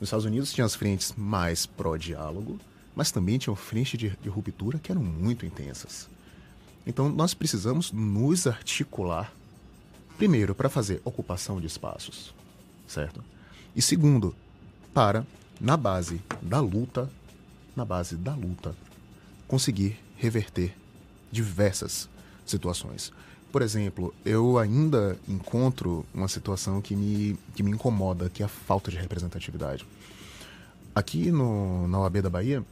Nos 0.00 0.08
Estados 0.08 0.26
Unidos 0.26 0.52
tinha 0.52 0.64
as 0.64 0.74
frentes 0.74 1.14
mais 1.16 1.64
pró-diálogo, 1.64 2.60
mas 2.94 3.10
também 3.10 3.38
tinham 3.38 3.56
frentes 3.56 3.98
de, 3.98 4.10
de 4.10 4.28
ruptura 4.28 4.78
que 4.78 4.92
eram 4.92 5.02
muito 5.02 5.46
intensas. 5.46 6.08
Então, 6.86 7.08
nós 7.08 7.34
precisamos 7.34 7.90
nos 7.90 8.46
articular, 8.46 9.32
primeiro, 10.16 10.54
para 10.54 10.68
fazer 10.68 11.00
ocupação 11.04 11.60
de 11.60 11.66
espaços, 11.66 12.34
certo? 12.86 13.24
E 13.74 13.82
segundo, 13.82 14.34
para 14.94 15.26
na 15.60 15.76
base 15.76 16.22
da 16.40 16.60
luta, 16.60 17.10
na 17.74 17.84
base 17.84 18.16
da 18.16 18.34
luta, 18.34 18.74
conseguir 19.48 19.98
reverter 20.16 20.74
diversas 21.30 22.08
situações. 22.44 23.12
Por 23.56 23.62
exemplo, 23.62 24.14
eu 24.22 24.58
ainda 24.58 25.18
encontro 25.26 26.04
uma 26.12 26.28
situação 26.28 26.82
que 26.82 26.94
me, 26.94 27.38
que 27.54 27.62
me 27.62 27.70
incomoda, 27.70 28.28
que 28.28 28.42
é 28.42 28.44
a 28.44 28.50
falta 28.50 28.90
de 28.90 28.98
representatividade. 28.98 29.86
Aqui 30.94 31.30
no, 31.30 31.88
na 31.88 31.98
OAB 32.00 32.20
da 32.20 32.28
Bahia, 32.28 32.62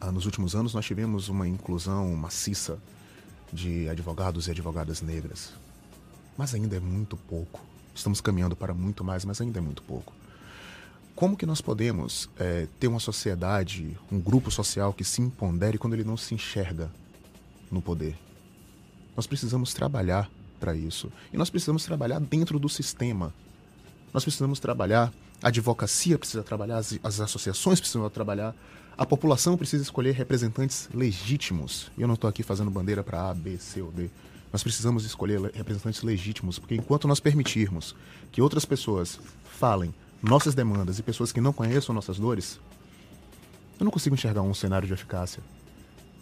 ah, 0.00 0.10
nos 0.10 0.26
últimos 0.26 0.56
anos, 0.56 0.74
nós 0.74 0.84
tivemos 0.84 1.28
uma 1.28 1.46
inclusão 1.46 2.12
maciça 2.16 2.76
de 3.52 3.88
advogados 3.88 4.48
e 4.48 4.50
advogadas 4.50 5.00
negras. 5.00 5.52
Mas 6.36 6.56
ainda 6.56 6.74
é 6.74 6.80
muito 6.80 7.16
pouco. 7.16 7.60
Estamos 7.94 8.20
caminhando 8.20 8.56
para 8.56 8.74
muito 8.74 9.04
mais, 9.04 9.24
mas 9.24 9.40
ainda 9.40 9.60
é 9.60 9.62
muito 9.62 9.80
pouco. 9.84 10.12
Como 11.14 11.36
que 11.36 11.46
nós 11.46 11.60
podemos 11.60 12.28
é, 12.36 12.66
ter 12.80 12.88
uma 12.88 12.98
sociedade, 12.98 13.96
um 14.10 14.18
grupo 14.18 14.50
social 14.50 14.92
que 14.92 15.04
se 15.04 15.22
impondere 15.22 15.78
quando 15.78 15.94
ele 15.94 16.02
não 16.02 16.16
se 16.16 16.34
enxerga 16.34 16.90
no 17.70 17.80
poder? 17.80 18.16
Nós 19.20 19.26
precisamos 19.26 19.74
trabalhar 19.74 20.30
para 20.58 20.74
isso. 20.74 21.12
E 21.30 21.36
nós 21.36 21.50
precisamos 21.50 21.84
trabalhar 21.84 22.18
dentro 22.18 22.58
do 22.58 22.70
sistema. 22.70 23.34
Nós 24.14 24.24
precisamos 24.24 24.58
trabalhar, 24.58 25.12
a 25.42 25.48
advocacia 25.48 26.18
precisa 26.18 26.42
trabalhar, 26.42 26.78
as, 26.78 26.98
as 27.02 27.20
associações 27.20 27.78
precisam 27.78 28.08
trabalhar, 28.08 28.56
a 28.96 29.04
população 29.04 29.58
precisa 29.58 29.82
escolher 29.82 30.12
representantes 30.12 30.88
legítimos. 30.94 31.92
E 31.98 32.00
eu 32.00 32.08
não 32.08 32.14
estou 32.14 32.30
aqui 32.30 32.42
fazendo 32.42 32.70
bandeira 32.70 33.04
para 33.04 33.28
A, 33.28 33.34
B, 33.34 33.58
C 33.58 33.82
ou 33.82 33.92
D. 33.92 34.08
Nós 34.50 34.62
precisamos 34.62 35.04
escolher 35.04 35.38
representantes 35.52 36.00
legítimos, 36.00 36.58
porque 36.58 36.74
enquanto 36.74 37.06
nós 37.06 37.20
permitirmos 37.20 37.94
que 38.32 38.40
outras 38.40 38.64
pessoas 38.64 39.20
falem 39.44 39.94
nossas 40.22 40.54
demandas 40.54 40.98
e 40.98 41.02
pessoas 41.02 41.30
que 41.30 41.42
não 41.42 41.52
conheçam 41.52 41.94
nossas 41.94 42.18
dores, 42.18 42.58
eu 43.78 43.84
não 43.84 43.90
consigo 43.90 44.14
enxergar 44.14 44.40
um 44.40 44.54
cenário 44.54 44.88
de 44.88 44.94
eficácia. 44.94 45.42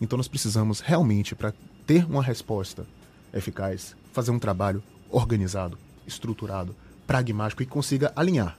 Então 0.01 0.17
nós 0.17 0.27
precisamos 0.27 0.81
realmente, 0.81 1.37
para 1.37 1.55
ter 1.89 2.05
uma 2.05 2.23
resposta 2.23 2.87
eficaz, 3.33 3.97
fazer 4.13 4.31
um 4.31 4.39
trabalho 4.39 4.83
organizado, 5.11 5.79
estruturado, 6.07 6.77
pragmático 7.07 7.63
e 7.63 7.67
consiga 7.67 8.13
alinhar 8.15 8.57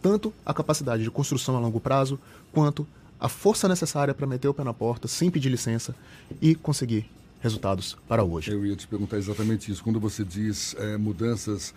tanto 0.00 0.32
a 0.44 0.54
capacidade 0.54 1.02
de 1.02 1.10
construção 1.10 1.56
a 1.56 1.60
longo 1.60 1.80
prazo, 1.80 2.18
quanto 2.52 2.86
a 3.18 3.28
força 3.28 3.68
necessária 3.68 4.14
para 4.14 4.26
meter 4.26 4.48
o 4.48 4.54
pé 4.54 4.64
na 4.64 4.72
porta 4.72 5.08
sem 5.08 5.30
pedir 5.30 5.48
licença 5.48 5.94
e 6.40 6.54
conseguir 6.54 7.10
resultados 7.40 7.96
para 8.08 8.22
hoje. 8.24 8.52
Eu 8.52 8.64
ia 8.64 8.76
te 8.76 8.86
perguntar 8.86 9.18
exatamente 9.18 9.70
isso. 9.70 9.82
Quando 9.82 9.98
você 9.98 10.24
diz 10.24 10.74
é, 10.78 10.96
mudanças 10.96 11.74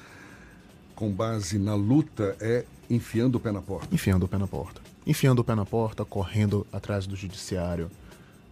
com 0.96 1.12
base 1.12 1.58
na 1.58 1.76
luta, 1.76 2.36
é 2.40 2.66
Enfiando 2.90 3.36
o 3.36 3.40
pé 3.40 3.52
na 3.52 3.62
porta. 3.62 3.88
Enfiando 3.94 4.24
o 4.24 4.28
pé 4.28 4.38
na 4.38 4.48
porta. 4.48 4.82
Enfiando 5.06 5.40
o 5.40 5.44
pé 5.44 5.54
na 5.54 5.66
porta, 5.66 6.04
correndo 6.04 6.66
atrás 6.74 7.06
do 7.06 7.16
judiciário, 7.16 7.92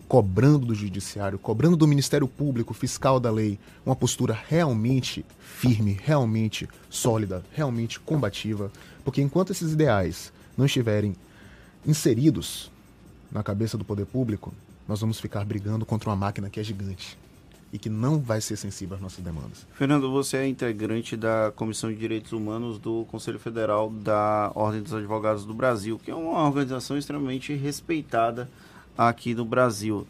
cobrando 0.07 0.65
do 0.65 0.73
judiciário, 0.73 1.37
cobrando 1.37 1.75
do 1.75 1.87
Ministério 1.87 2.27
Público, 2.27 2.73
fiscal 2.73 3.19
da 3.19 3.29
lei, 3.29 3.59
uma 3.85 3.95
postura 3.95 4.37
realmente 4.47 5.25
firme, 5.39 5.99
realmente 6.01 6.67
sólida, 6.89 7.43
realmente 7.53 7.99
combativa, 7.99 8.71
porque 9.03 9.21
enquanto 9.21 9.51
esses 9.51 9.73
ideais 9.73 10.31
não 10.57 10.65
estiverem 10.65 11.15
inseridos 11.85 12.71
na 13.31 13.43
cabeça 13.43 13.77
do 13.77 13.83
poder 13.83 14.05
público, 14.05 14.53
nós 14.87 15.01
vamos 15.01 15.19
ficar 15.19 15.43
brigando 15.43 15.85
contra 15.85 16.09
uma 16.09 16.15
máquina 16.15 16.49
que 16.49 16.59
é 16.59 16.63
gigante 16.63 17.17
e 17.71 17.77
que 17.77 17.89
não 17.89 18.19
vai 18.19 18.39
ser 18.39 18.55
sensível 18.55 18.95
às 18.95 19.01
nossas 19.01 19.21
demandas. 19.23 19.67
Fernando, 19.73 20.09
você 20.09 20.37
é 20.37 20.47
integrante 20.47 21.17
da 21.17 21.51
Comissão 21.53 21.89
de 21.91 21.97
Direitos 21.97 22.31
Humanos 22.31 22.79
do 22.79 23.05
Conselho 23.11 23.37
Federal 23.37 23.89
da 23.89 24.51
Ordem 24.55 24.81
dos 24.81 24.93
Advogados 24.93 25.45
do 25.45 25.53
Brasil, 25.53 25.99
que 26.01 26.09
é 26.09 26.15
uma 26.15 26.45
organização 26.45 26.97
extremamente 26.97 27.53
respeitada 27.53 28.49
aqui 28.97 29.33
no 29.33 29.45
Brasil. 29.45 30.07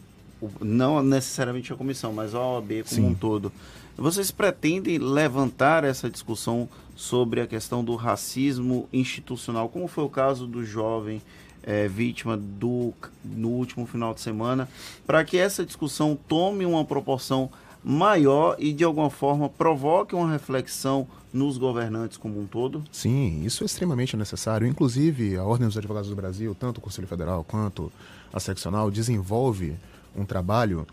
Não 0.62 1.04
necessariamente 1.04 1.74
a 1.74 1.76
comissão, 1.76 2.14
mas 2.14 2.34
a 2.34 2.40
OAB 2.40 2.84
como 2.84 2.86
Sim. 2.86 3.06
um 3.08 3.14
todo. 3.16 3.52
Vocês 3.98 4.30
pretendem 4.30 5.00
levantar 5.00 5.84
essa 5.84 6.10
discussão 6.10 6.70
sobre 6.96 7.42
a 7.42 7.48
questão 7.48 7.84
do 7.84 7.96
racismo 7.96 8.88
institucional, 8.94 9.70
como 9.70 9.88
foi 9.88 10.04
o 10.04 10.10
caso 10.10 10.46
do 10.46 10.64
jovem 10.64 11.22
é, 11.64 11.88
vítima 11.88 12.38
do, 12.38 12.94
no 13.26 13.50
último 13.50 13.86
final 13.86 14.14
de 14.14 14.22
semana, 14.22 14.70
para 15.06 15.24
que 15.26 15.38
essa 15.38 15.66
discussão 15.66 16.18
tome 16.28 16.66
uma 16.66 16.86
proporção 16.86 17.50
maior 17.88 18.56
e 18.60 18.74
de 18.74 18.84
alguma 18.84 19.10
forma 19.10 19.48
provoque 19.48 20.14
uma 20.14 20.30
reflexão 20.30 21.08
nos 21.32 21.58
governantes 21.58 22.18
como 22.18 22.40
um 22.40 22.46
todo? 22.46 22.84
Sim, 22.92 23.44
isso 23.46 23.64
é 23.64 23.66
extremamente 23.66 24.18
necessário. 24.18 24.68
Inclusive, 24.68 25.38
a 25.38 25.44
Ordem 25.44 25.68
dos 25.68 25.78
Advogados 25.78 26.10
do 26.10 26.16
Brasil, 26.16 26.54
tanto 26.54 26.80
o 26.80 26.82
Conselho 26.82 27.08
Federal 27.08 27.44
quanto 27.44 27.92
a 28.34 28.40
seccional, 28.40 28.92
desenvolve 28.92 29.76
um 30.16 30.26
trabalho 30.26 30.86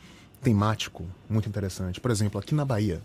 temático 0.43 1.05
muito 1.29 1.49
interessante. 1.49 2.01
Por 2.01 2.11
exemplo, 2.11 2.39
aqui 2.39 2.55
na 2.55 2.65
Bahia, 2.65 3.03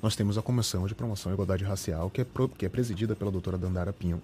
nós 0.00 0.14
temos 0.14 0.38
a 0.38 0.42
Comissão 0.42 0.86
de 0.86 0.94
Promoção 0.94 1.32
e 1.32 1.34
Igualdade 1.34 1.64
Racial, 1.64 2.10
que 2.10 2.20
é, 2.20 2.26
que 2.56 2.66
é 2.66 2.68
presidida 2.68 3.16
pela 3.16 3.30
doutora 3.30 3.58
Dandara 3.58 3.92
Pinho, 3.92 4.20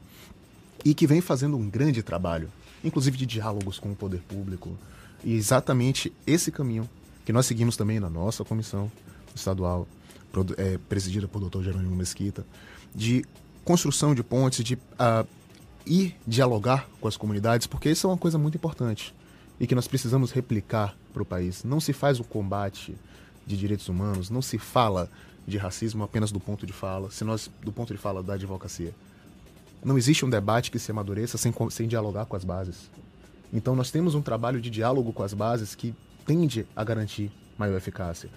e 0.84 0.94
que 0.94 1.06
vem 1.06 1.20
fazendo 1.20 1.56
um 1.56 1.68
grande 1.68 2.02
trabalho 2.02 2.48
inclusive 2.82 3.16
de 3.16 3.26
diálogos 3.26 3.78
com 3.78 3.90
o 3.90 3.96
poder 3.96 4.20
público. 4.20 4.76
E 5.24 5.34
exatamente 5.34 6.12
esse 6.26 6.50
caminho 6.50 6.88
que 7.24 7.32
nós 7.32 7.46
seguimos 7.46 7.76
também 7.76 8.00
na 8.00 8.08
nossa 8.08 8.44
comissão 8.44 8.90
estadual, 9.38 9.86
é, 10.56 10.78
presidida 10.88 11.26
por 11.26 11.40
Dr. 11.40 11.62
Jerônimo 11.62 11.96
Mesquita, 11.96 12.44
de 12.94 13.24
construção 13.64 14.14
de 14.14 14.22
pontes, 14.22 14.64
de 14.64 14.74
uh, 14.74 15.26
ir 15.86 16.16
dialogar 16.26 16.88
com 17.00 17.08
as 17.08 17.16
comunidades, 17.16 17.66
porque 17.66 17.90
isso 17.90 18.06
é 18.06 18.10
uma 18.10 18.18
coisa 18.18 18.38
muito 18.38 18.56
importante 18.56 19.14
e 19.60 19.66
que 19.66 19.74
nós 19.74 19.88
precisamos 19.88 20.30
replicar 20.30 20.94
para 21.12 21.22
o 21.22 21.26
país. 21.26 21.64
Não 21.64 21.80
se 21.80 21.92
faz 21.92 22.20
o 22.20 22.24
combate 22.24 22.94
de 23.46 23.56
direitos 23.56 23.88
humanos, 23.88 24.30
não 24.30 24.42
se 24.42 24.58
fala 24.58 25.10
de 25.46 25.56
racismo 25.56 26.04
apenas 26.04 26.30
do 26.30 26.38
ponto 26.38 26.66
de 26.66 26.72
fala, 26.72 27.10
se 27.10 27.24
nós 27.24 27.50
do 27.62 27.72
ponto 27.72 27.92
de 27.92 27.98
fala 27.98 28.22
da 28.22 28.34
advocacia. 28.34 28.94
Não 29.82 29.96
existe 29.96 30.24
um 30.24 30.30
debate 30.30 30.70
que 30.70 30.78
se 30.78 30.90
amadureça 30.90 31.38
sem, 31.38 31.52
sem 31.70 31.88
dialogar 31.88 32.26
com 32.26 32.36
as 32.36 32.44
bases. 32.44 32.90
Então, 33.52 33.74
nós 33.74 33.90
temos 33.90 34.14
um 34.14 34.20
trabalho 34.20 34.60
de 34.60 34.68
diálogo 34.68 35.12
com 35.12 35.22
as 35.22 35.32
bases 35.32 35.74
que 35.74 35.94
tende 36.26 36.66
a 36.76 36.84
garantir 36.84 37.30
maior 37.56 37.76
eficácia. 37.76 38.28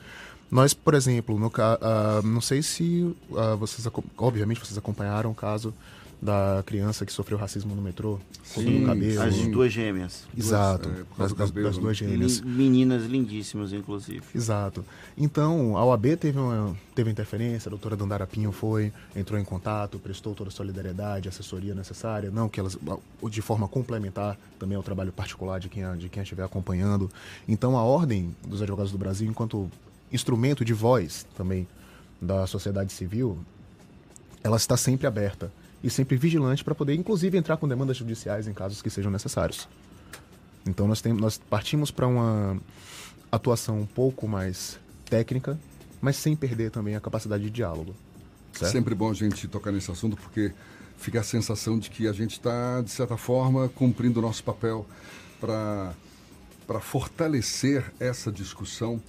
Nós, 0.51 0.73
por 0.73 0.93
exemplo, 0.93 1.39
no, 1.39 1.47
uh, 1.47 2.21
não 2.25 2.41
sei 2.41 2.61
se 2.61 3.03
uh, 3.29 3.55
vocês, 3.57 3.87
obviamente, 4.17 4.59
vocês 4.59 4.77
acompanharam 4.77 5.31
o 5.31 5.35
caso 5.35 5.73
da 6.21 6.61
criança 6.67 7.03
que 7.03 7.11
sofreu 7.11 7.35
racismo 7.35 7.73
no 7.73 7.81
metrô, 7.81 8.19
Sim, 8.43 8.85
cabelo. 8.85 9.21
As 9.23 9.47
duas 9.47 9.73
gêmeas. 9.73 10.27
Exato, 10.37 10.87
duas, 11.17 11.31
é, 11.31 11.35
das, 11.35 11.51
das, 11.51 11.77
duas 11.77 11.97
gêmeas. 11.97 12.41
Meninas 12.41 13.05
lindíssimas, 13.05 13.73
inclusive. 13.73 14.21
Exato. 14.35 14.85
Então, 15.17 15.75
a 15.75 15.83
OAB 15.83 16.17
teve, 16.19 16.37
uma, 16.37 16.75
teve 16.93 17.09
interferência, 17.09 17.69
a 17.69 17.71
doutora 17.71 17.95
Dandara 17.95 18.27
Pinho 18.27 18.51
foi, 18.51 18.93
entrou 19.15 19.39
em 19.39 19.43
contato, 19.43 19.97
prestou 19.97 20.35
toda 20.35 20.49
a 20.49 20.53
solidariedade, 20.53 21.27
assessoria 21.27 21.73
necessária, 21.73 22.29
não 22.29 22.47
que 22.47 22.59
elas, 22.59 22.77
de 23.29 23.41
forma 23.41 23.67
complementar 23.67 24.37
também 24.59 24.77
ao 24.77 24.83
trabalho 24.83 25.11
particular 25.11 25.59
de 25.59 25.69
quem, 25.69 25.83
de 25.97 26.07
quem 26.07 26.21
estiver 26.21 26.43
acompanhando. 26.43 27.09
Então, 27.47 27.75
a 27.75 27.83
Ordem 27.83 28.35
dos 28.45 28.61
Advogados 28.61 28.91
do 28.91 28.97
Brasil, 28.97 29.27
enquanto 29.27 29.71
instrumento 30.11 30.63
de 30.65 30.73
voz 30.73 31.25
também 31.35 31.67
da 32.21 32.45
sociedade 32.45 32.93
civil, 32.93 33.37
ela 34.43 34.57
está 34.57 34.77
sempre 34.77 35.07
aberta 35.07 35.51
e 35.83 35.89
sempre 35.89 36.15
vigilante 36.15 36.63
para 36.63 36.75
poder, 36.75 36.93
inclusive, 36.93 37.37
entrar 37.37 37.57
com 37.57 37.67
demandas 37.67 37.97
judiciais 37.97 38.47
em 38.47 38.53
casos 38.53 38.81
que 38.81 38.89
sejam 38.89 39.11
necessários. 39.11 39.67
Então 40.65 40.87
nós, 40.87 41.01
tem, 41.01 41.13
nós 41.13 41.39
partimos 41.49 41.89
para 41.89 42.05
uma 42.05 42.57
atuação 43.31 43.79
um 43.79 43.85
pouco 43.85 44.27
mais 44.27 44.79
técnica, 45.05 45.59
mas 45.99 46.15
sem 46.15 46.35
perder 46.35 46.69
também 46.69 46.95
a 46.95 47.01
capacidade 47.01 47.43
de 47.43 47.49
diálogo. 47.49 47.95
Certo? 48.53 48.71
Sempre 48.71 48.93
bom 48.93 49.09
a 49.09 49.13
gente 49.13 49.47
tocar 49.47 49.71
nesse 49.71 49.89
assunto, 49.89 50.15
porque 50.17 50.51
fica 50.97 51.21
a 51.21 51.23
sensação 51.23 51.79
de 51.79 51.89
que 51.89 52.07
a 52.07 52.13
gente 52.13 52.33
está, 52.33 52.81
de 52.81 52.91
certa 52.91 53.17
forma, 53.17 53.69
cumprindo 53.69 54.19
o 54.19 54.21
nosso 54.21 54.43
papel 54.43 54.85
para 55.39 55.95
fortalecer 56.79 57.91
essa 57.99 58.31
discussão 58.31 59.01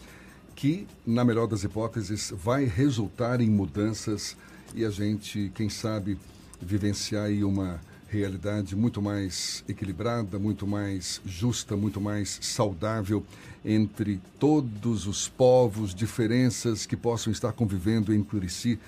que, 0.54 0.86
na 1.06 1.24
melhor 1.24 1.46
das 1.46 1.64
hipóteses, 1.64 2.32
vai 2.36 2.64
resultar 2.64 3.40
em 3.40 3.50
mudanças 3.50 4.36
e 4.74 4.84
a 4.84 4.90
gente, 4.90 5.50
quem 5.54 5.68
sabe, 5.68 6.16
vivenciar 6.60 7.24
aí 7.24 7.44
uma 7.44 7.80
realidade 8.08 8.76
muito 8.76 9.00
mais 9.00 9.64
equilibrada, 9.66 10.38
muito 10.38 10.66
mais 10.66 11.20
justa, 11.24 11.76
muito 11.76 12.00
mais 12.00 12.38
saudável 12.42 13.24
entre 13.64 14.20
todos 14.38 15.06
os 15.06 15.28
povos, 15.28 15.94
diferenças 15.94 16.84
que 16.84 16.96
possam 16.96 17.32
estar 17.32 17.52
convivendo 17.52 18.12
entre 18.12 18.48
si. 18.48 18.78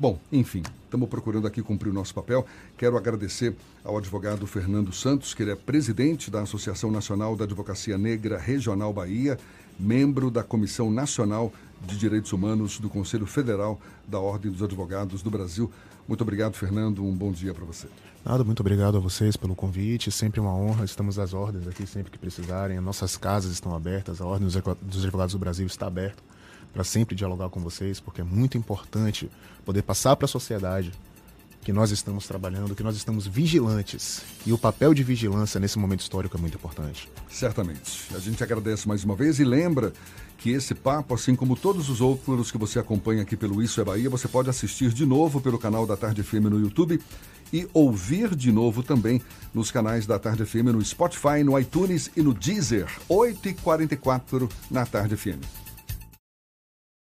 Bom, 0.00 0.18
enfim, 0.32 0.62
estamos 0.84 1.10
procurando 1.10 1.46
aqui 1.46 1.60
cumprir 1.60 1.90
o 1.90 1.92
nosso 1.92 2.14
papel. 2.14 2.46
Quero 2.78 2.96
agradecer 2.96 3.54
ao 3.84 3.98
advogado 3.98 4.46
Fernando 4.46 4.94
Santos, 4.94 5.34
que 5.34 5.42
ele 5.42 5.50
é 5.50 5.54
presidente 5.54 6.30
da 6.30 6.40
Associação 6.40 6.90
Nacional 6.90 7.36
da 7.36 7.44
Advocacia 7.44 7.98
Negra 7.98 8.38
Regional 8.38 8.94
Bahia, 8.94 9.38
membro 9.78 10.30
da 10.30 10.42
Comissão 10.42 10.90
Nacional 10.90 11.52
de 11.86 11.98
Direitos 11.98 12.32
Humanos 12.32 12.80
do 12.80 12.88
Conselho 12.88 13.26
Federal 13.26 13.78
da 14.08 14.18
Ordem 14.18 14.50
dos 14.50 14.62
Advogados 14.62 15.20
do 15.20 15.30
Brasil. 15.30 15.70
Muito 16.08 16.22
obrigado, 16.22 16.54
Fernando. 16.54 17.04
Um 17.04 17.14
bom 17.14 17.30
dia 17.30 17.52
para 17.52 17.66
você. 17.66 17.86
Nada, 18.24 18.42
muito 18.42 18.60
obrigado 18.60 18.96
a 18.96 19.00
vocês 19.00 19.36
pelo 19.36 19.54
convite. 19.54 20.10
Sempre 20.10 20.40
uma 20.40 20.54
honra. 20.54 20.86
Estamos 20.86 21.18
às 21.18 21.34
ordens 21.34 21.68
aqui 21.68 21.86
sempre 21.86 22.10
que 22.10 22.18
precisarem. 22.18 22.80
Nossas 22.80 23.18
casas 23.18 23.52
estão 23.52 23.74
abertas. 23.74 24.22
A 24.22 24.24
Ordem 24.24 24.48
dos 24.48 25.04
Advogados 25.04 25.34
do 25.34 25.38
Brasil 25.38 25.66
está 25.66 25.88
aberta 25.88 26.29
para 26.72 26.84
sempre 26.84 27.14
dialogar 27.14 27.48
com 27.48 27.60
vocês, 27.60 28.00
porque 28.00 28.20
é 28.20 28.24
muito 28.24 28.56
importante 28.56 29.30
poder 29.64 29.82
passar 29.82 30.16
para 30.16 30.24
a 30.24 30.28
sociedade 30.28 30.92
que 31.62 31.72
nós 31.72 31.90
estamos 31.90 32.26
trabalhando, 32.26 32.74
que 32.74 32.82
nós 32.82 32.96
estamos 32.96 33.26
vigilantes. 33.26 34.22
E 34.46 34.52
o 34.52 34.58
papel 34.58 34.94
de 34.94 35.02
vigilância 35.02 35.60
nesse 35.60 35.78
momento 35.78 36.00
histórico 36.00 36.36
é 36.36 36.40
muito 36.40 36.56
importante. 36.56 37.08
Certamente. 37.28 38.14
A 38.14 38.18
gente 38.18 38.42
agradece 38.42 38.88
mais 38.88 39.04
uma 39.04 39.14
vez 39.14 39.38
e 39.38 39.44
lembra 39.44 39.92
que 40.38 40.50
esse 40.50 40.74
papo, 40.74 41.14
assim 41.14 41.36
como 41.36 41.54
todos 41.54 41.90
os 41.90 42.00
outros 42.00 42.50
que 42.50 42.56
você 42.56 42.78
acompanha 42.78 43.22
aqui 43.22 43.36
pelo 43.36 43.62
Isso 43.62 43.78
é 43.78 43.84
Bahia, 43.84 44.08
você 44.08 44.26
pode 44.26 44.48
assistir 44.48 44.90
de 44.90 45.04
novo 45.04 45.38
pelo 45.38 45.58
canal 45.58 45.86
da 45.86 45.98
Tarde 45.98 46.22
FM 46.22 46.48
no 46.50 46.58
YouTube 46.58 46.98
e 47.52 47.68
ouvir 47.74 48.34
de 48.34 48.50
novo 48.50 48.82
também 48.82 49.20
nos 49.52 49.70
canais 49.70 50.06
da 50.06 50.18
Tarde 50.18 50.46
FM 50.46 50.72
no 50.72 50.82
Spotify, 50.82 51.44
no 51.44 51.58
iTunes 51.58 52.10
e 52.16 52.22
no 52.22 52.32
Deezer, 52.32 52.88
8h44 53.08 54.50
na 54.70 54.86
Tarde 54.86 55.14
FM. 55.14 55.69